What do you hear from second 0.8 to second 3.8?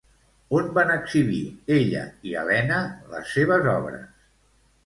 exhibir, ella i Elena, les seves